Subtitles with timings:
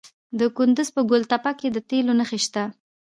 [0.39, 2.63] د کندز په ګل تپه کې د تیلو نښې شته.